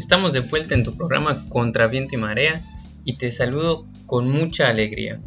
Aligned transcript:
Estamos 0.00 0.32
de 0.32 0.40
vuelta 0.40 0.74
en 0.74 0.82
tu 0.82 0.96
programa 0.96 1.44
Contra 1.50 1.86
Viento 1.86 2.14
y 2.14 2.18
Marea 2.18 2.62
y 3.04 3.18
te 3.18 3.30
saludo 3.30 3.86
con 4.06 4.30
mucha 4.30 4.68
alegría. 4.68 5.20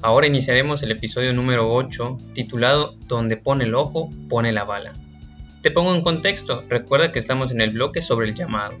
Ahora 0.00 0.26
iniciaremos 0.26 0.82
el 0.82 0.92
episodio 0.92 1.34
número 1.34 1.70
8 1.70 2.16
titulado 2.32 2.96
Donde 3.08 3.36
pone 3.36 3.64
el 3.64 3.74
ojo, 3.74 4.08
pone 4.30 4.52
la 4.52 4.64
bala. 4.64 4.94
Te 5.60 5.70
pongo 5.70 5.94
en 5.94 6.00
contexto, 6.00 6.64
recuerda 6.66 7.12
que 7.12 7.18
estamos 7.18 7.50
en 7.50 7.60
el 7.60 7.72
bloque 7.72 8.00
sobre 8.00 8.26
el 8.26 8.34
llamado. 8.34 8.74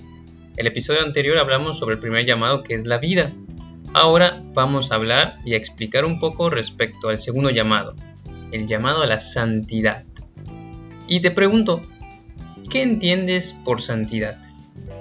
El 0.56 0.68
episodio 0.68 1.02
anterior 1.02 1.36
hablamos 1.36 1.78
sobre 1.78 1.96
el 1.96 2.00
primer 2.00 2.24
llamado 2.24 2.62
que 2.62 2.72
es 2.72 2.86
la 2.86 2.96
vida. 2.96 3.30
Ahora 3.92 4.38
vamos 4.54 4.90
a 4.90 4.94
hablar 4.94 5.36
y 5.44 5.52
a 5.52 5.58
explicar 5.58 6.06
un 6.06 6.18
poco 6.18 6.48
respecto 6.48 7.10
al 7.10 7.18
segundo 7.18 7.50
llamado, 7.50 7.94
el 8.52 8.66
llamado 8.66 9.02
a 9.02 9.06
la 9.06 9.20
santidad. 9.20 10.06
Y 11.06 11.20
te 11.20 11.30
pregunto, 11.30 11.82
¿qué 12.70 12.82
entiendes 12.82 13.54
por 13.66 13.82
santidad? 13.82 14.43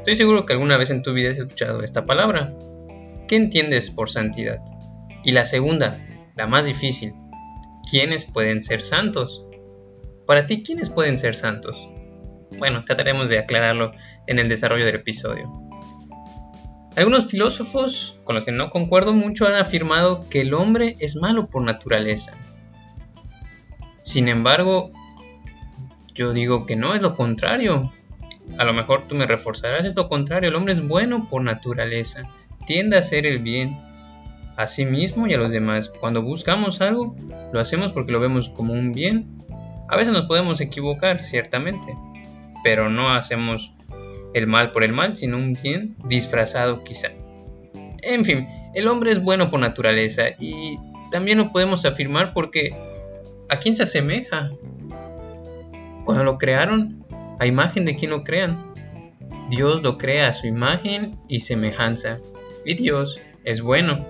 Estoy 0.04 0.18
seguro 0.18 0.46
que 0.46 0.52
alguna 0.52 0.76
vez 0.76 0.90
en 0.90 1.02
tu 1.02 1.14
vida 1.14 1.30
has 1.30 1.38
escuchado 1.38 1.82
esta 1.82 2.04
palabra. 2.04 2.54
¿Qué 3.26 3.38
entiendes 3.38 3.90
por 3.90 4.10
santidad? 4.10 4.60
Y 5.24 5.32
la 5.32 5.46
segunda, 5.46 5.98
la 6.36 6.46
más 6.46 6.66
difícil, 6.66 7.14
¿quiénes 7.90 8.26
pueden 8.26 8.64
ser 8.64 8.82
santos? 8.82 9.46
Para 10.28 10.46
ti, 10.46 10.62
¿quiénes 10.62 10.90
pueden 10.90 11.18
ser 11.18 11.36
santos? 11.36 11.88
Bueno, 12.58 12.84
trataremos 12.84 13.30
de 13.30 13.40
aclararlo 13.40 13.94
en 14.28 14.40
el 14.40 14.50
desarrollo 14.50 14.86
del 14.86 14.96
episodio. 14.96 15.50
Algunos 16.98 17.28
filósofos, 17.28 18.20
con 18.26 18.36
los 18.36 18.44
que 18.44 18.52
no 18.52 18.72
concuerdo 18.72 19.14
mucho, 19.14 19.48
han 19.48 19.56
afirmado 19.56 20.28
que 20.30 20.42
el 20.42 20.54
hombre 20.54 20.98
es 21.00 21.16
malo 21.16 21.48
por 21.48 21.62
naturaleza. 21.62 22.34
Sin 24.04 24.28
embargo, 24.28 24.92
yo 26.14 26.34
digo 26.34 26.66
que 26.66 26.76
no, 26.76 26.94
es 26.94 27.02
lo 27.02 27.16
contrario. 27.16 27.94
A 28.58 28.66
lo 28.66 28.74
mejor 28.74 29.08
tú 29.08 29.16
me 29.16 29.26
reforzarás, 29.26 29.86
es 29.86 29.96
lo 29.96 30.08
contrario, 30.10 30.50
el 30.50 30.56
hombre 30.56 30.74
es 30.74 30.86
bueno 30.86 31.28
por 31.30 31.44
naturaleza, 31.44 32.24
tiende 32.66 32.98
a 32.98 33.00
hacer 33.00 33.26
el 33.26 33.40
bien 33.40 33.78
a 34.56 34.68
sí 34.68 34.86
mismo 34.86 35.28
y 35.28 35.34
a 35.34 35.38
los 35.38 35.52
demás. 35.52 35.90
Cuando 35.90 36.22
buscamos 36.22 36.82
algo, 36.82 37.16
lo 37.52 37.60
hacemos 37.60 37.92
porque 37.92 38.12
lo 38.12 38.20
vemos 38.20 38.50
como 38.50 38.74
un 38.74 38.92
bien. 38.92 39.44
A 39.90 39.98
veces 39.98 40.14
nos 40.14 40.26
podemos 40.26 40.62
equivocar, 40.62 41.22
ciertamente, 41.22 41.96
pero 42.64 42.90
no 42.90 43.10
hacemos 43.10 43.74
el 44.34 44.48
mal 44.48 44.72
por 44.72 44.84
el 44.84 44.94
mal, 44.94 45.16
sino 45.16 45.38
un 45.38 45.54
bien 45.62 45.96
disfrazado 46.06 46.84
quizá. 46.84 47.10
En 48.02 48.26
fin, 48.26 48.48
el 48.74 48.88
hombre 48.88 49.12
es 49.12 49.24
bueno 49.24 49.50
por 49.50 49.60
naturaleza 49.60 50.24
y 50.40 50.78
también 51.12 51.38
lo 51.38 51.52
podemos 51.52 51.86
afirmar 51.86 52.34
porque 52.34 52.72
¿a 53.50 53.58
quién 53.58 53.76
se 53.76 53.84
asemeja? 53.84 54.52
Cuando 56.04 56.24
lo 56.24 56.38
crearon, 56.38 57.03
a 57.40 57.46
imagen 57.46 57.86
de 57.86 57.96
quien 57.96 58.12
lo 58.12 58.24
crean. 58.24 58.74
Dios 59.50 59.84
lo 59.84 59.98
crea 59.98 60.30
a 60.30 60.34
su 60.34 60.48
imagen 60.48 61.18
y 61.28 61.42
semejanza. 61.42 62.20
Y 62.66 62.76
Dios 62.76 63.20
es 63.44 63.62
bueno. 63.62 64.06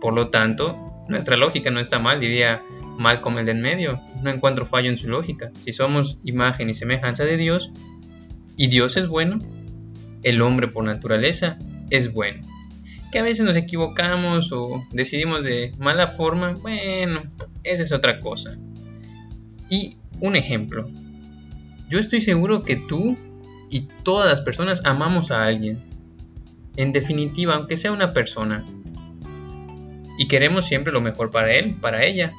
Por 0.00 0.14
lo 0.14 0.28
tanto, 0.28 1.04
nuestra 1.08 1.36
lógica 1.36 1.70
no 1.70 1.80
está 1.80 1.98
mal, 1.98 2.20
diría 2.20 2.62
Malcolm 2.98 3.38
el 3.38 3.46
de 3.46 3.52
en 3.52 3.62
medio. 3.62 4.00
No 4.22 4.30
encuentro 4.30 4.66
fallo 4.66 4.90
en 4.90 4.98
su 4.98 5.08
lógica. 5.08 5.50
Si 5.60 5.72
somos 5.72 6.18
imagen 6.24 6.70
y 6.70 6.74
semejanza 6.74 7.24
de 7.24 7.36
Dios, 7.36 7.70
y 8.56 8.68
Dios 8.68 8.96
es 8.96 9.06
bueno, 9.06 9.38
el 10.22 10.42
hombre 10.42 10.68
por 10.68 10.84
naturaleza 10.84 11.58
es 11.90 12.12
bueno. 12.12 12.46
Que 13.10 13.18
a 13.18 13.22
veces 13.22 13.44
nos 13.44 13.56
equivocamos 13.56 14.52
o 14.52 14.86
decidimos 14.92 15.42
de 15.42 15.72
mala 15.78 16.08
forma, 16.08 16.52
bueno, 16.54 17.22
esa 17.62 17.82
es 17.82 17.92
otra 17.92 18.18
cosa. 18.18 18.56
Y 19.68 19.96
un 20.20 20.36
ejemplo. 20.36 20.88
Yo 21.92 21.98
estoy 21.98 22.22
seguro 22.22 22.62
que 22.62 22.76
tú 22.76 23.18
y 23.68 23.80
todas 24.02 24.26
las 24.26 24.40
personas 24.40 24.80
amamos 24.86 25.30
a 25.30 25.44
alguien. 25.44 25.78
En 26.78 26.90
definitiva, 26.90 27.54
aunque 27.54 27.76
sea 27.76 27.92
una 27.92 28.12
persona. 28.12 28.64
Y 30.16 30.26
queremos 30.26 30.64
siempre 30.64 30.90
lo 30.90 31.02
mejor 31.02 31.30
para 31.30 31.52
él, 31.52 31.74
para 31.74 32.06
ella. 32.06 32.32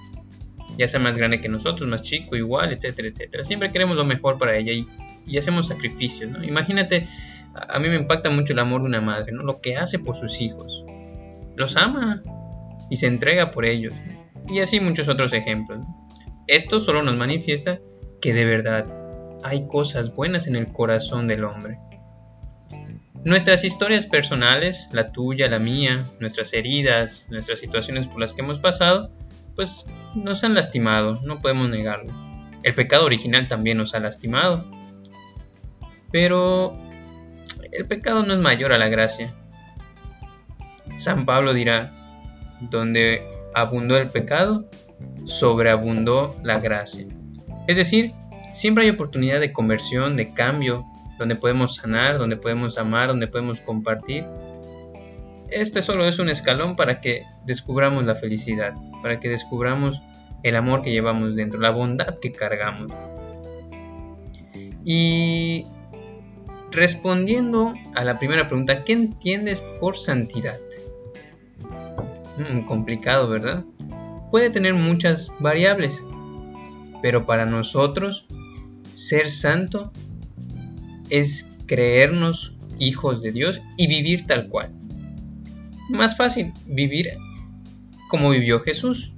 Ya 0.75 0.87
sea 0.87 0.99
más 0.99 1.15
grande 1.19 1.39
que 1.39 1.49
nosotros, 1.49 1.87
más 1.87 2.01
chico, 2.01 2.35
igual, 2.35 2.73
etcétera, 2.73 3.09
etcétera. 3.09 3.43
Siempre 3.43 3.69
queremos 3.69 3.95
lo 3.95 4.05
mejor 4.05 4.39
para 4.39 4.57
ella 4.57 4.71
y, 4.71 5.37
hacemos 5.37 5.67
sacrificios, 5.67 6.31
¿no? 6.31 6.43
Imagínate, 6.43 7.07
a 7.53 7.77
mí 7.77 7.89
me 7.89 7.95
impacta 7.95 8.31
mucho 8.31 8.53
el 8.53 8.59
amor 8.59 8.81
de 8.81 8.87
una 8.87 9.01
madre, 9.01 9.33
¿no? 9.33 9.43
Lo 9.43 9.61
que 9.61 9.77
hace 9.77 9.99
por 9.99 10.15
sus 10.15 10.41
hijos. 10.41 10.83
Los 11.55 11.77
ama 11.77 12.23
y 12.89 12.95
se 12.95 13.05
entrega 13.05 13.51
por 13.51 13.65
ellos. 13.65 13.93
Y 14.49 14.61
así 14.61 14.79
muchos 14.79 15.09
otros 15.09 15.31
ejemplos. 15.31 15.85
Esto 16.47 16.79
solo 16.79 17.03
nos 17.03 17.15
manifiesta 17.15 17.79
que 18.19 18.33
de 18.33 18.45
verdad 18.45 19.02
hay 19.43 19.67
cosas 19.67 20.13
buenas 20.15 20.47
en 20.47 20.55
el 20.55 20.71
corazón 20.71 21.27
del 21.27 21.43
hombre. 21.43 21.79
Nuestras 23.23 23.63
historias 23.63 24.05
personales, 24.05 24.89
la 24.91 25.11
tuya, 25.11 25.47
la 25.47 25.59
mía, 25.59 26.05
nuestras 26.19 26.53
heridas, 26.53 27.27
nuestras 27.29 27.59
situaciones 27.59 28.07
por 28.07 28.19
las 28.19 28.33
que 28.33 28.41
hemos 28.41 28.59
pasado, 28.59 29.11
pues 29.55 29.85
nos 30.15 30.43
han 30.43 30.55
lastimado, 30.55 31.21
no 31.21 31.39
podemos 31.39 31.69
negarlo. 31.69 32.11
El 32.63 32.73
pecado 32.73 33.05
original 33.05 33.47
también 33.47 33.77
nos 33.77 33.93
ha 33.93 33.99
lastimado. 33.99 34.65
Pero 36.11 36.73
el 37.71 37.85
pecado 37.87 38.25
no 38.25 38.33
es 38.33 38.39
mayor 38.39 38.73
a 38.73 38.77
la 38.77 38.89
gracia. 38.89 39.33
San 40.97 41.25
Pablo 41.25 41.53
dirá, 41.53 41.91
donde 42.69 43.25
abundó 43.53 43.97
el 43.97 44.09
pecado, 44.09 44.69
sobreabundó 45.25 46.35
la 46.43 46.59
gracia. 46.59 47.07
Es 47.67 47.77
decir, 47.77 48.13
siempre 48.53 48.85
hay 48.85 48.91
oportunidad 48.91 49.39
de 49.39 49.51
conversión, 49.51 50.15
de 50.15 50.33
cambio, 50.33 50.85
donde 51.17 51.35
podemos 51.35 51.75
sanar, 51.75 52.17
donde 52.17 52.37
podemos 52.37 52.77
amar, 52.77 53.09
donde 53.09 53.27
podemos 53.27 53.61
compartir. 53.61 54.25
Este 55.49 55.81
solo 55.81 56.05
es 56.05 56.19
un 56.19 56.29
escalón 56.29 56.75
para 56.75 57.01
que 57.01 57.23
descubramos 57.45 58.05
la 58.05 58.15
felicidad, 58.15 58.73
para 59.01 59.19
que 59.19 59.29
descubramos 59.29 60.01
el 60.41 60.55
amor 60.55 60.81
que 60.81 60.91
llevamos 60.91 61.35
dentro, 61.35 61.59
la 61.59 61.71
bondad 61.71 62.19
que 62.19 62.31
cargamos. 62.31 62.91
Y 64.85 65.65
respondiendo 66.71 67.73
a 67.95 68.03
la 68.03 68.19
primera 68.19 68.47
pregunta, 68.47 68.83
¿qué 68.83 68.93
entiendes 68.93 69.61
por 69.79 69.95
santidad? 69.95 70.59
Hmm, 72.37 72.61
complicado, 72.65 73.29
¿verdad? 73.29 73.63
Puede 74.31 74.49
tener 74.49 74.73
muchas 74.73 75.31
variables, 75.39 76.03
pero 77.01 77.25
para 77.25 77.45
nosotros 77.45 78.27
ser 78.93 79.29
santo 79.29 79.91
es 81.09 81.47
creernos 81.65 82.57
hijos 82.79 83.21
de 83.21 83.31
Dios 83.31 83.61
y 83.77 83.87
vivir 83.87 84.25
tal 84.25 84.47
cual. 84.47 84.71
Más 85.89 86.15
fácil 86.15 86.53
vivir 86.65 87.17
como 88.09 88.29
vivió 88.29 88.59
Jesús, 88.59 89.13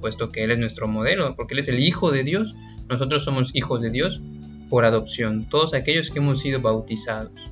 puesto 0.00 0.30
que 0.30 0.44
Él 0.44 0.52
es 0.52 0.58
nuestro 0.58 0.88
modelo, 0.88 1.34
porque 1.36 1.54
Él 1.54 1.60
es 1.60 1.68
el 1.68 1.80
Hijo 1.80 2.10
de 2.10 2.24
Dios. 2.24 2.56
Nosotros 2.88 3.24
somos 3.24 3.54
hijos 3.54 3.82
de 3.82 3.90
Dios 3.90 4.22
por 4.70 4.84
adopción, 4.84 5.48
todos 5.48 5.74
aquellos 5.74 6.10
que 6.10 6.20
hemos 6.20 6.40
sido 6.40 6.60
bautizados. 6.60 7.50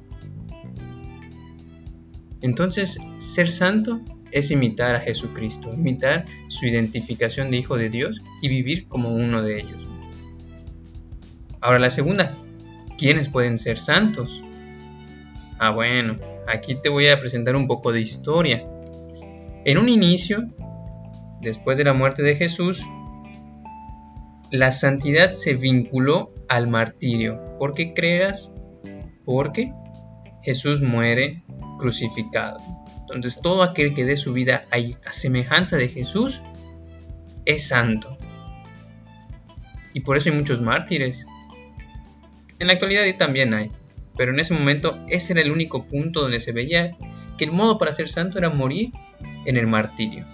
Entonces, 2.40 2.98
ser 3.18 3.50
santo 3.50 4.00
es 4.30 4.50
imitar 4.50 4.94
a 4.94 5.00
Jesucristo, 5.00 5.72
imitar 5.72 6.26
su 6.48 6.66
identificación 6.66 7.50
de 7.50 7.58
Hijo 7.58 7.76
de 7.76 7.90
Dios 7.90 8.22
y 8.40 8.48
vivir 8.48 8.86
como 8.86 9.10
uno 9.10 9.42
de 9.42 9.60
ellos. 9.60 9.87
Ahora 11.68 11.80
la 11.80 11.90
segunda 11.90 12.34
¿quiénes 12.96 13.28
pueden 13.28 13.58
ser 13.58 13.78
santos? 13.78 14.42
Ah, 15.58 15.68
bueno, 15.68 16.16
aquí 16.46 16.74
te 16.76 16.88
voy 16.88 17.08
a 17.08 17.20
presentar 17.20 17.56
un 17.56 17.66
poco 17.66 17.92
de 17.92 18.00
historia. 18.00 18.64
En 19.66 19.76
un 19.76 19.90
inicio, 19.90 20.46
después 21.42 21.76
de 21.76 21.84
la 21.84 21.92
muerte 21.92 22.22
de 22.22 22.36
Jesús, 22.36 22.86
la 24.50 24.72
santidad 24.72 25.32
se 25.32 25.52
vinculó 25.52 26.32
al 26.48 26.68
martirio. 26.68 27.44
¿Por 27.58 27.74
qué 27.74 27.92
creas? 27.92 28.50
Porque 29.26 29.70
Jesús 30.42 30.80
muere 30.80 31.44
crucificado. 31.78 32.60
Entonces 33.00 33.42
todo 33.42 33.62
aquel 33.62 33.92
que 33.92 34.06
dé 34.06 34.16
su 34.16 34.32
vida 34.32 34.64
a 34.70 35.12
semejanza 35.12 35.76
de 35.76 35.88
Jesús 35.88 36.40
es 37.44 37.68
santo. 37.68 38.16
Y 39.92 40.00
por 40.00 40.16
eso 40.16 40.30
hay 40.30 40.36
muchos 40.36 40.62
mártires. 40.62 41.26
En 42.58 42.66
la 42.66 42.72
actualidad 42.72 43.04
también 43.16 43.54
hay, 43.54 43.70
pero 44.16 44.32
en 44.32 44.40
ese 44.40 44.54
momento 44.54 44.98
ese 45.08 45.32
era 45.32 45.42
el 45.42 45.52
único 45.52 45.86
punto 45.86 46.22
donde 46.22 46.40
se 46.40 46.52
veía 46.52 46.96
que 47.36 47.44
el 47.44 47.52
modo 47.52 47.78
para 47.78 47.92
ser 47.92 48.08
santo 48.08 48.38
era 48.38 48.50
morir 48.50 48.90
en 49.46 49.56
el 49.56 49.66
martirio. 49.66 50.26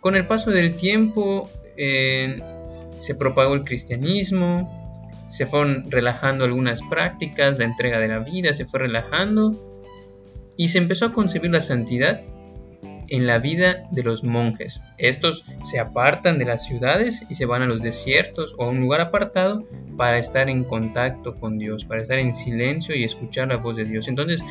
Con 0.00 0.14
el 0.16 0.26
paso 0.26 0.50
del 0.50 0.76
tiempo 0.76 1.50
se 1.76 3.14
propagó 3.18 3.54
el 3.54 3.64
cristianismo, 3.64 4.82
se 5.28 5.46
fueron 5.46 5.90
relajando 5.90 6.44
algunas 6.44 6.80
prácticas, 6.82 7.58
la 7.58 7.64
entrega 7.64 7.98
de 7.98 8.08
la 8.08 8.20
vida 8.20 8.52
se 8.52 8.66
fue 8.66 8.80
relajando 8.80 9.50
y 10.56 10.68
se 10.68 10.78
empezó 10.78 11.06
a 11.06 11.12
concebir 11.12 11.50
la 11.50 11.60
santidad 11.60 12.22
en 13.08 13.26
la 13.26 13.38
vida 13.40 13.88
de 13.90 14.04
los 14.04 14.22
monjes. 14.22 14.80
Estos 14.98 15.44
se 15.62 15.80
apartan 15.80 16.38
de 16.38 16.44
las 16.44 16.64
ciudades 16.64 17.24
y 17.28 17.34
se 17.34 17.46
van 17.46 17.62
a 17.62 17.66
los 17.66 17.82
desiertos 17.82 18.54
o 18.56 18.64
a 18.64 18.68
un 18.68 18.80
lugar 18.80 19.00
apartado 19.00 19.66
para 19.96 20.18
estar 20.18 20.48
en 20.48 20.64
contacto 20.64 21.34
con 21.34 21.58
Dios, 21.58 21.84
para 21.84 22.02
estar 22.02 22.18
en 22.18 22.34
silencio 22.34 22.94
y 22.94 23.04
escuchar 23.04 23.48
la 23.48 23.56
voz 23.56 23.76
de 23.76 23.84
Dios. 23.84 24.08
Entonces 24.08 24.44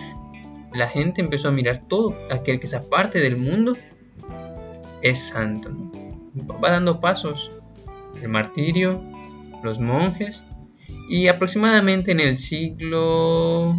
la 0.73 0.87
gente 0.87 1.21
empezó 1.21 1.49
a 1.49 1.51
mirar 1.51 1.87
todo 1.87 2.15
aquel 2.31 2.59
que 2.59 2.67
es 2.67 2.73
aparte 2.73 3.19
del 3.19 3.37
mundo 3.37 3.77
es 5.01 5.19
santo. 5.19 5.69
Va 6.63 6.71
dando 6.71 6.99
pasos. 6.99 7.51
El 8.21 8.29
martirio, 8.29 9.01
los 9.63 9.79
monjes 9.79 10.43
y 11.09 11.27
aproximadamente 11.27 12.11
en 12.11 12.19
el 12.19 12.37
siglo, 12.37 13.75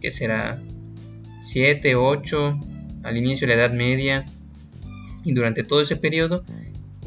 ¿qué 0.00 0.10
será? 0.10 0.60
7, 1.40 1.94
8, 1.94 2.60
al 3.02 3.16
inicio 3.16 3.46
de 3.46 3.54
la 3.54 3.62
Edad 3.62 3.74
Media, 3.74 4.24
y 5.24 5.32
durante 5.32 5.62
todo 5.62 5.80
ese 5.80 5.96
periodo, 5.96 6.44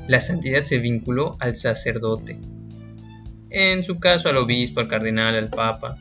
la 0.08 0.20
santidad 0.20 0.64
se 0.64 0.78
vinculó 0.78 1.36
al 1.40 1.56
sacerdote. 1.56 2.38
En 3.50 3.84
su 3.84 4.00
caso 4.00 4.30
al 4.30 4.38
obispo, 4.38 4.80
al 4.80 4.88
cardenal, 4.88 5.36
al 5.36 5.50
papa. 5.50 5.98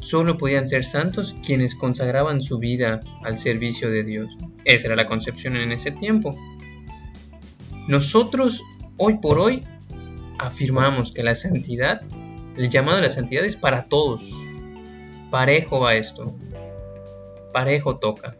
Solo 0.00 0.36
podían 0.36 0.66
ser 0.66 0.84
santos 0.84 1.36
quienes 1.44 1.74
consagraban 1.74 2.40
su 2.40 2.58
vida 2.58 3.00
al 3.22 3.38
servicio 3.38 3.90
de 3.90 4.04
Dios. 4.04 4.36
Esa 4.64 4.88
era 4.88 4.96
la 4.96 5.06
concepción 5.06 5.56
en 5.56 5.72
ese 5.72 5.90
tiempo. 5.90 6.36
Nosotros, 7.88 8.62
hoy 8.96 9.18
por 9.18 9.38
hoy, 9.38 9.64
afirmamos 10.38 11.12
que 11.12 11.22
la 11.22 11.34
santidad, 11.34 12.02
el 12.56 12.70
llamado 12.70 12.98
a 12.98 13.02
la 13.02 13.10
santidad 13.10 13.44
es 13.44 13.56
para 13.56 13.84
todos. 13.84 14.32
Parejo 15.30 15.80
va 15.80 15.94
esto. 15.94 16.36
Parejo 17.52 17.98
toca. 17.98 18.36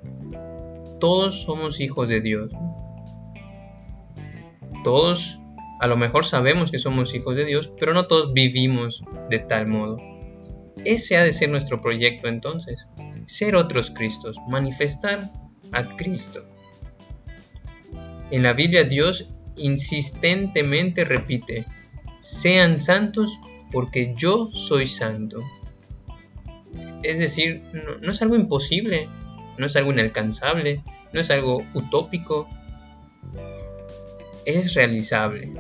Todos 1.01 1.43
somos 1.43 1.81
hijos 1.81 2.09
de 2.09 2.21
Dios. 2.21 2.53
Todos 4.85 5.42
a 5.83 5.89
lo 5.89 5.97
mejor 5.97 6.25
sabemos 6.25 6.71
que 6.71 6.79
somos 6.79 7.13
hijos 7.13 7.35
de 7.35 7.45
Dios, 7.45 7.73
pero 7.77 7.93
no 7.93 8.07
todos 8.07 8.33
vivimos 8.33 9.03
de 9.29 9.41
tal 9.41 9.67
modo. 9.67 9.99
Ese 10.85 11.17
ha 11.17 11.25
de 11.25 11.33
ser 11.33 11.51
nuestro 11.51 11.81
proyecto 11.81 12.29
entonces. 12.29 12.87
Ser 13.27 13.57
otros 13.57 13.91
Cristos, 13.91 14.37
manifestar 14.49 15.33
a 15.73 15.97
Cristo. 15.97 16.47
En 18.31 18.45
la 18.45 18.53
Biblia 18.53 18.85
Dios 18.85 19.29
insistentemente 19.57 21.05
repite, 21.05 21.67
sean 22.21 22.79
santos 22.79 23.37
porque 23.73 24.15
yo 24.17 24.51
soy 24.53 24.87
santo. 24.87 25.41
Es 27.03 27.19
decir, 27.19 27.61
no, 28.01 28.13
es 28.13 28.23
algo 28.23 28.37
imposible, 28.37 29.09
no 29.59 29.67
es 29.67 29.75
algo 29.75 29.91
inalcanzable, 29.91 30.85
no 31.13 31.19
es 31.19 31.33
algo 31.33 31.65
utópico, 31.75 32.49
es 34.45 34.75
realizable, 34.75 35.53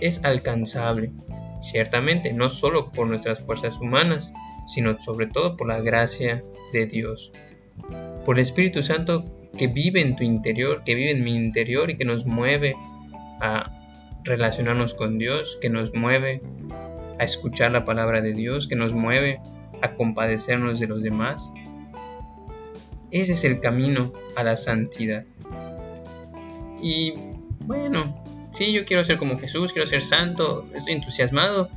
es 0.00 0.24
alcanzable, 0.24 1.12
ciertamente 1.60 2.32
no 2.32 2.48
solo 2.48 2.90
por 2.90 3.06
nuestras 3.06 3.40
fuerzas 3.40 3.80
humanas, 3.80 4.32
sino 4.66 4.98
sobre 4.98 5.26
todo 5.26 5.56
por 5.56 5.68
la 5.68 5.80
gracia 5.80 6.44
de 6.72 6.86
Dios, 6.86 7.32
por 8.24 8.36
el 8.36 8.42
Espíritu 8.42 8.82
Santo 8.82 9.24
que 9.56 9.68
vive 9.68 10.00
en 10.00 10.16
tu 10.16 10.24
interior, 10.24 10.82
que 10.84 10.94
vive 10.94 11.12
en 11.12 11.24
mi 11.24 11.34
interior 11.34 11.90
y 11.90 11.96
que 11.96 12.04
nos 12.04 12.26
mueve 12.26 12.74
a 13.40 13.72
relacionarnos 14.24 14.94
con 14.94 15.18
Dios, 15.18 15.58
que 15.60 15.70
nos 15.70 15.94
mueve 15.94 16.42
a 17.18 17.24
escuchar 17.24 17.70
la 17.70 17.84
palabra 17.84 18.20
de 18.20 18.34
Dios, 18.34 18.68
que 18.68 18.76
nos 18.76 18.92
mueve 18.92 19.40
a 19.82 19.94
compadecernos 19.94 20.80
de 20.80 20.86
los 20.88 21.02
demás. 21.02 21.52
Ese 23.10 23.34
es 23.34 23.44
el 23.44 23.60
camino 23.60 24.12
a 24.34 24.42
la 24.42 24.56
santidad. 24.56 25.24
Y 26.82 27.14
bueno, 27.60 28.22
sí, 28.56 28.72
yo 28.72 28.84
quiero 28.84 29.04
ser 29.04 29.18
como 29.18 29.38
Jesús, 29.38 29.72
quiero 29.72 29.86
ser 29.86 30.00
santo, 30.00 30.68
estoy 30.74 30.94
entusiasmado. 30.94 31.68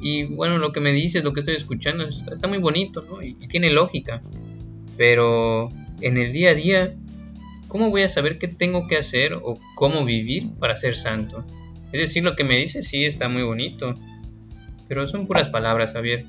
Y 0.00 0.24
bueno, 0.24 0.58
lo 0.58 0.72
que 0.72 0.80
me 0.80 0.92
dices, 0.92 1.24
lo 1.24 1.32
que 1.32 1.40
estoy 1.40 1.56
escuchando, 1.56 2.06
está, 2.06 2.46
muy 2.46 2.58
bonito 2.58 3.02
¿no? 3.02 3.22
y 3.22 3.34
tiene 3.48 3.70
lógica. 3.70 4.22
Pero 4.96 5.70
en 6.00 6.18
el 6.18 6.32
día 6.32 6.50
a 6.50 6.54
día, 6.54 6.94
¿cómo 7.66 7.90
voy 7.90 8.02
a 8.02 8.08
saber 8.08 8.38
qué 8.38 8.48
tengo 8.48 8.86
que 8.86 8.96
hacer 8.96 9.34
o 9.34 9.58
cómo 9.74 10.04
vivir 10.04 10.50
para 10.58 10.76
ser 10.76 10.94
santo? 10.94 11.44
Es 11.92 12.00
decir, 12.00 12.22
lo 12.22 12.36
que 12.36 12.44
me 12.44 12.58
dice 12.58 12.82
sí 12.82 13.04
está 13.04 13.28
muy 13.28 13.42
bonito, 13.42 13.94
pero 14.88 15.06
son 15.06 15.26
puras 15.26 15.48
palabras, 15.48 15.92
Javier. 15.92 16.24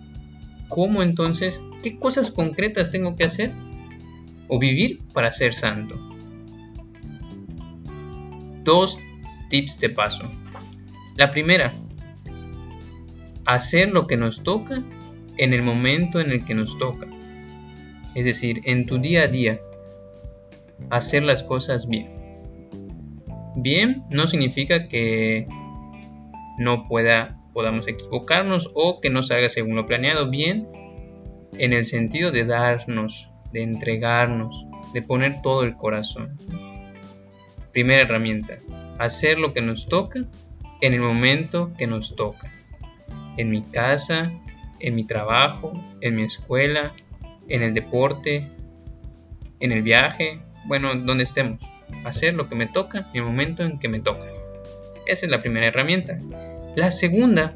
¿Cómo 0.68 1.04
entonces? 1.04 1.62
¿Qué 1.84 1.98
cosas 1.98 2.32
concretas 2.32 2.92
tengo 2.92 3.16
que 3.16 3.24
hacer 3.24 3.52
o 4.48 4.60
vivir 4.60 5.00
para 5.14 5.32
ser 5.32 5.54
santo? 5.54 6.00
Dos 8.64 9.00
tips 9.50 9.80
de 9.80 9.90
paso. 9.90 10.30
La 11.16 11.32
primera, 11.32 11.74
hacer 13.46 13.92
lo 13.92 14.08
que 14.08 14.16
nos 14.16 14.44
toca 14.44 14.84
en 15.38 15.54
el 15.54 15.64
momento 15.64 16.20
en 16.20 16.32
el 16.32 16.46
que 16.46 16.54
nos 16.56 16.78
toca. 16.78 17.08
Es 18.16 18.26
decir, 18.26 18.62
en 18.66 18.86
tu 18.86 19.00
día 19.00 19.24
a 19.24 19.28
día, 19.28 19.60
hacer 20.90 21.24
las 21.24 21.44
cosas 21.44 21.88
bien. 21.88 22.14
Bien 23.56 24.04
no 24.10 24.28
significa 24.28 24.88
que 24.88 25.46
no 26.58 26.84
pueda, 26.84 27.40
podamos 27.54 27.88
equivocarnos 27.88 28.70
o 28.74 29.02
que 29.02 29.10
no 29.10 29.24
se 29.24 29.34
haga 29.34 29.50
según 29.50 29.76
lo 29.76 29.86
planeado. 29.86 30.30
Bien 30.30 30.68
en 31.58 31.74
el 31.74 31.86
sentido 31.86 32.32
de 32.32 32.46
darnos, 32.46 33.32
de 33.52 33.64
entregarnos, 33.64 34.66
de 34.94 35.02
poner 35.02 35.42
todo 35.42 35.64
el 35.64 35.76
corazón. 35.76 36.38
Primera 37.72 38.04
herramienta, 38.04 38.58
hacer 39.00 39.40
lo 39.40 39.54
que 39.54 39.62
nos 39.62 39.88
toca 39.88 40.20
en 40.82 40.94
el 40.94 41.00
momento 41.00 41.74
que 41.78 41.88
nos 41.88 42.16
toca. 42.16 42.52
En 43.38 43.50
mi 43.50 43.64
casa, 43.64 44.32
en 44.80 44.96
mi 44.96 45.06
trabajo, 45.06 45.74
en 46.02 46.16
mi 46.16 46.24
escuela, 46.24 46.94
en 47.48 47.64
el 47.64 47.74
deporte, 47.74 48.50
en 49.60 49.72
el 49.72 49.82
viaje, 49.82 50.42
bueno, 50.66 50.94
donde 50.96 51.24
estemos. 51.24 51.74
Hacer 52.04 52.34
lo 52.34 52.48
que 52.48 52.56
me 52.56 52.68
toca 52.68 53.10
en 53.14 53.22
el 53.22 53.24
momento 53.24 53.64
en 53.64 53.80
que 53.80 53.88
me 53.88 54.00
toca. 54.00 54.28
Esa 55.08 55.26
es 55.26 55.32
la 55.32 55.42
primera 55.42 55.68
herramienta. 55.68 56.20
La 56.76 56.92
segunda 56.92 57.56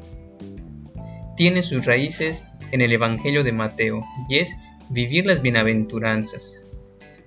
tiene 1.36 1.62
sus 1.62 1.84
raíces 1.84 2.44
en 2.72 2.80
el 2.80 2.92
Evangelio 2.92 3.44
de 3.44 3.52
Mateo 3.52 4.02
y 4.28 4.38
es 4.38 4.56
vivir 4.88 5.26
las 5.26 5.42
bienaventuranzas. 5.42 6.66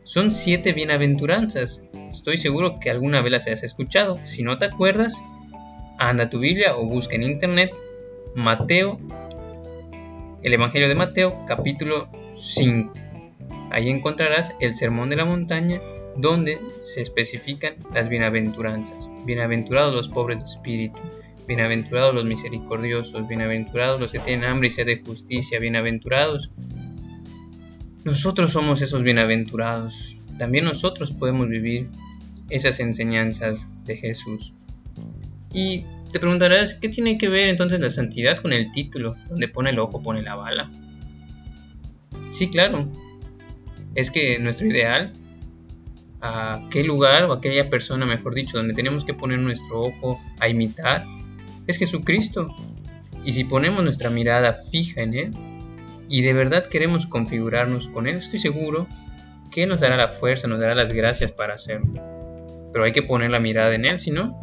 Son 0.07 0.31
siete 0.31 0.71
bienaventuranzas. 0.71 1.83
Estoy 2.09 2.37
seguro 2.37 2.79
que 2.79 2.89
alguna 2.89 3.21
vez 3.21 3.29
las 3.29 3.45
hayas 3.45 3.63
escuchado. 3.63 4.17
Si 4.23 4.41
no 4.41 4.57
te 4.57 4.63
acuerdas, 4.63 5.21
anda 5.99 6.23
a 6.23 6.29
tu 6.29 6.39
Biblia 6.39 6.77
o 6.77 6.85
busca 6.85 7.17
en 7.17 7.23
internet 7.23 7.73
Mateo, 8.33 9.01
el 10.43 10.53
Evangelio 10.53 10.87
de 10.87 10.95
Mateo, 10.95 11.43
capítulo 11.45 12.07
5. 12.37 12.93
Ahí 13.69 13.89
encontrarás 13.89 14.55
el 14.61 14.73
Sermón 14.73 15.09
de 15.09 15.17
la 15.17 15.25
Montaña 15.25 15.81
donde 16.15 16.61
se 16.79 17.01
especifican 17.01 17.75
las 17.93 18.07
bienaventuranzas. 18.07 19.09
Bienaventurados 19.25 19.93
los 19.93 20.07
pobres 20.07 20.39
de 20.39 20.45
espíritu, 20.45 20.99
bienaventurados 21.49 22.15
los 22.15 22.23
misericordiosos, 22.23 23.27
bienaventurados 23.27 23.99
los 23.99 24.13
que 24.13 24.19
tienen 24.19 24.49
hambre 24.49 24.67
y 24.67 24.71
sed 24.71 24.85
de 24.85 25.03
justicia, 25.05 25.59
bienaventurados. 25.59 26.49
Nosotros 28.07 28.53
somos 28.53 28.81
esos 28.81 29.03
bienaventurados. 29.03 30.15
También 30.37 30.63
nosotros 30.63 31.11
podemos 31.11 31.49
vivir 31.49 31.89
esas 32.49 32.79
enseñanzas 32.79 33.67
de 33.83 33.97
Jesús. 33.97 34.53
Y 35.51 35.83
te 36.13 36.17
preguntarás, 36.17 36.75
¿qué 36.75 36.87
tiene 36.87 37.17
que 37.17 37.27
ver 37.27 37.49
entonces 37.49 37.81
la 37.81 37.89
santidad 37.89 38.37
con 38.37 38.53
el 38.53 38.71
título? 38.71 39.17
Donde 39.27 39.49
pone 39.49 39.71
el 39.71 39.79
ojo, 39.79 40.01
pone 40.01 40.21
la 40.21 40.35
bala. 40.35 40.71
Sí, 42.31 42.47
claro. 42.47 42.89
Es 43.93 44.09
que 44.09 44.39
nuestro 44.39 44.67
ideal, 44.67 45.11
a 46.21 46.65
qué 46.71 46.85
lugar 46.85 47.25
o 47.25 47.33
aquella 47.33 47.69
persona, 47.69 48.05
mejor 48.05 48.35
dicho, 48.35 48.57
donde 48.57 48.73
tenemos 48.73 49.03
que 49.03 49.15
poner 49.15 49.39
nuestro 49.39 49.81
ojo 49.81 50.21
a 50.39 50.47
imitar, 50.47 51.03
es 51.67 51.77
Jesucristo. 51.77 52.55
Y 53.25 53.33
si 53.33 53.43
ponemos 53.43 53.83
nuestra 53.83 54.09
mirada 54.09 54.53
fija 54.53 55.01
en 55.01 55.13
Él 55.13 55.56
y 56.09 56.21
de 56.21 56.33
verdad 56.33 56.65
queremos 56.65 57.07
configurarnos 57.07 57.89
con 57.89 58.07
Él, 58.07 58.17
estoy 58.17 58.39
seguro 58.39 58.87
que 59.51 59.65
nos 59.65 59.81
dará 59.81 59.97
la 59.97 60.09
fuerza, 60.09 60.47
nos 60.47 60.59
dará 60.59 60.75
las 60.75 60.93
gracias 60.93 61.31
para 61.31 61.55
hacerlo. 61.55 62.01
Pero 62.71 62.85
hay 62.85 62.91
que 62.91 63.03
poner 63.03 63.31
la 63.31 63.39
mirada 63.39 63.73
en 63.73 63.85
Él, 63.85 63.99
si 63.99 64.11
no, 64.11 64.37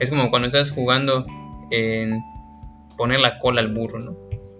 es 0.00 0.10
como 0.10 0.30
cuando 0.30 0.46
estás 0.46 0.70
jugando 0.70 1.26
en 1.70 2.22
poner 2.96 3.20
la 3.20 3.38
cola 3.38 3.60
al 3.60 3.72
burro, 3.72 3.98
¿no? 3.98 4.16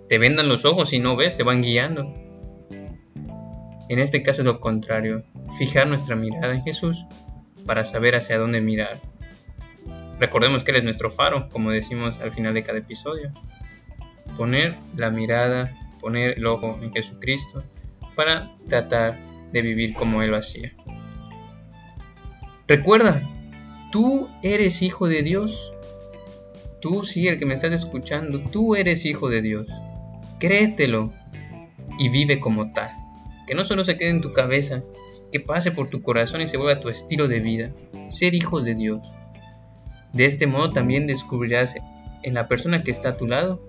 Te 0.08 0.18
vendan 0.18 0.48
los 0.48 0.64
ojos 0.64 0.92
y 0.92 0.98
no 0.98 1.16
ves, 1.16 1.36
te 1.36 1.42
van 1.42 1.62
guiando. 1.62 2.12
En 3.88 3.98
este 3.98 4.22
caso 4.22 4.42
es 4.42 4.46
lo 4.46 4.60
contrario, 4.60 5.24
fijar 5.56 5.86
nuestra 5.86 6.16
mirada 6.16 6.54
en 6.54 6.62
Jesús 6.62 7.06
para 7.64 7.84
saber 7.84 8.14
hacia 8.14 8.38
dónde 8.38 8.60
mirar. 8.60 8.98
Recordemos 10.18 10.64
que 10.64 10.72
Él 10.72 10.78
es 10.78 10.84
nuestro 10.84 11.10
faro, 11.10 11.48
como 11.48 11.70
decimos 11.70 12.18
al 12.18 12.32
final 12.32 12.54
de 12.54 12.62
cada 12.64 12.78
episodio. 12.78 13.32
Poner 14.36 14.74
la 14.96 15.10
mirada, 15.10 15.74
poner 15.98 16.38
el 16.38 16.46
ojo 16.46 16.78
en 16.82 16.92
Jesucristo 16.92 17.62
para 18.14 18.56
tratar 18.68 19.18
de 19.52 19.62
vivir 19.62 19.94
como 19.94 20.22
Él 20.22 20.30
lo 20.30 20.36
hacía. 20.36 20.72
Recuerda, 22.66 23.22
tú 23.90 24.28
eres 24.42 24.82
hijo 24.82 25.08
de 25.08 25.22
Dios. 25.22 25.72
Tú 26.80 27.04
sí, 27.04 27.26
el 27.26 27.38
que 27.38 27.46
me 27.46 27.54
estás 27.54 27.72
escuchando, 27.72 28.40
tú 28.40 28.76
eres 28.76 29.06
hijo 29.06 29.28
de 29.28 29.42
Dios. 29.42 29.66
Créetelo 30.38 31.12
y 31.98 32.08
vive 32.10 32.40
como 32.40 32.72
tal. 32.72 32.90
Que 33.46 33.54
no 33.54 33.64
solo 33.64 33.84
se 33.84 33.96
quede 33.96 34.10
en 34.10 34.20
tu 34.20 34.32
cabeza, 34.32 34.82
que 35.32 35.40
pase 35.40 35.72
por 35.72 35.88
tu 35.88 36.02
corazón 36.02 36.42
y 36.42 36.46
se 36.46 36.56
vuelva 36.56 36.80
tu 36.80 36.88
estilo 36.88 37.26
de 37.26 37.40
vida. 37.40 37.72
Ser 38.08 38.34
hijo 38.34 38.60
de 38.60 38.74
Dios. 38.74 39.00
De 40.12 40.26
este 40.26 40.46
modo 40.46 40.72
también 40.72 41.06
descubrirás 41.06 41.76
en 42.22 42.34
la 42.34 42.48
persona 42.48 42.82
que 42.82 42.90
está 42.90 43.10
a 43.10 43.16
tu 43.16 43.26
lado 43.26 43.60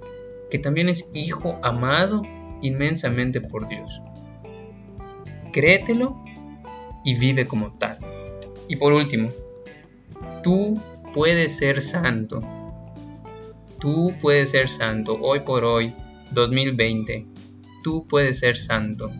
que 0.49 0.59
también 0.59 0.89
es 0.89 1.09
hijo 1.13 1.59
amado 1.63 2.23
inmensamente 2.61 3.41
por 3.41 3.67
Dios. 3.67 4.01
Créetelo 5.51 6.23
y 7.03 7.15
vive 7.15 7.45
como 7.45 7.73
tal. 7.73 7.97
Y 8.67 8.75
por 8.75 8.93
último, 8.93 9.29
tú 10.43 10.79
puedes 11.13 11.57
ser 11.57 11.81
santo. 11.81 12.41
Tú 13.79 14.13
puedes 14.21 14.51
ser 14.51 14.69
santo 14.69 15.17
hoy 15.21 15.41
por 15.41 15.63
hoy, 15.63 15.93
2020. 16.33 17.25
Tú 17.83 18.05
puedes 18.07 18.39
ser 18.39 18.57
santo. 18.57 19.11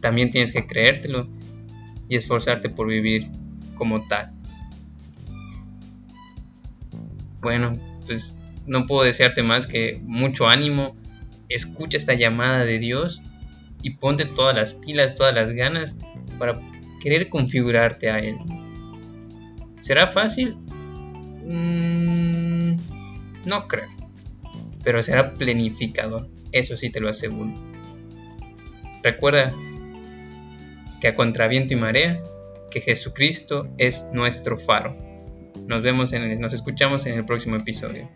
También 0.00 0.30
tienes 0.30 0.52
que 0.52 0.66
creértelo 0.66 1.28
y 2.08 2.16
esforzarte 2.16 2.70
por 2.70 2.88
vivir 2.88 3.30
como 3.76 4.06
tal. 4.06 4.32
Bueno, 7.40 7.72
pues 8.06 8.36
no 8.66 8.86
puedo 8.86 9.04
desearte 9.04 9.42
más 9.42 9.66
que 9.66 10.00
mucho 10.02 10.48
ánimo. 10.48 10.96
Escucha 11.48 11.96
esta 11.96 12.14
llamada 12.14 12.64
de 12.64 12.78
Dios 12.78 13.20
y 13.82 13.90
ponte 13.90 14.24
todas 14.24 14.54
las 14.54 14.72
pilas, 14.72 15.14
todas 15.14 15.34
las 15.34 15.52
ganas 15.52 15.94
para 16.38 16.60
querer 17.00 17.28
configurarte 17.28 18.10
a 18.10 18.18
Él. 18.20 18.36
¿Será 19.80 20.06
fácil? 20.06 20.56
Mm, 21.44 22.76
no 23.44 23.68
creo. 23.68 23.90
Pero 24.82 25.02
será 25.02 25.34
planificador. 25.34 26.28
Eso 26.52 26.76
sí 26.76 26.90
te 26.90 27.00
lo 27.00 27.10
aseguro. 27.10 27.52
Recuerda 29.02 29.54
que 31.00 31.08
a 31.08 31.14
contraviento 31.14 31.74
y 31.74 31.76
marea, 31.76 32.22
que 32.70 32.80
Jesucristo 32.80 33.68
es 33.76 34.06
nuestro 34.12 34.56
faro. 34.56 34.96
Nos 35.66 35.82
vemos 35.82 36.12
en 36.14 36.40
nos 36.40 36.54
escuchamos 36.54 37.04
en 37.04 37.14
el 37.14 37.24
próximo 37.26 37.56
episodio. 37.56 38.08